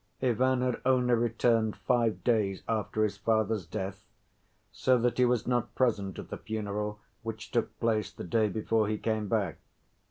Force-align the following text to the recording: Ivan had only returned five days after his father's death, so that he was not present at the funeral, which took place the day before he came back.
Ivan 0.19 0.61
had 0.61 0.81
only 0.83 1.13
returned 1.13 1.75
five 1.75 2.23
days 2.23 2.63
after 2.67 3.03
his 3.03 3.17
father's 3.17 3.67
death, 3.67 4.03
so 4.71 4.97
that 4.97 5.19
he 5.19 5.25
was 5.25 5.45
not 5.45 5.75
present 5.75 6.17
at 6.17 6.29
the 6.31 6.37
funeral, 6.37 6.99
which 7.21 7.51
took 7.51 7.79
place 7.79 8.11
the 8.11 8.23
day 8.23 8.47
before 8.47 8.87
he 8.87 8.97
came 8.97 9.27
back. 9.27 9.59